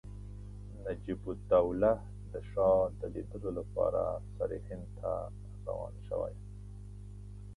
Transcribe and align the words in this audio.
نجیب 0.83 1.21
الدوله 1.31 1.91
د 2.31 2.33
شاه 2.49 2.81
د 2.99 3.01
لیدلو 3.13 3.51
لپاره 3.59 4.03
سرهند 4.35 4.85
ته 4.99 5.11
روان 5.65 5.93
شوی. 6.07 6.33